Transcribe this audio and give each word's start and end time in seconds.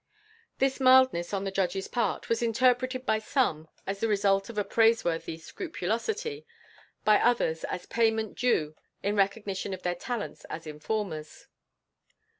This 0.57 0.79
mildness 0.79 1.31
on 1.31 1.43
the 1.43 1.51
judge's 1.51 1.87
part 1.87 2.27
was 2.27 2.41
interpreted 2.41 3.05
by 3.05 3.19
some 3.19 3.67
as 3.85 3.99
the 3.99 4.07
result 4.07 4.49
of 4.49 4.57
a 4.57 4.63
praiseworthy 4.63 5.37
scrupulosity, 5.37 6.43
by 7.05 7.19
others 7.19 7.63
as 7.65 7.85
payment 7.85 8.35
due 8.35 8.75
in 9.03 9.15
recognition 9.15 9.75
of 9.75 9.83
their 9.83 9.93
talents 9.93 10.43
as 10.45 10.65
informers. 10.65 11.45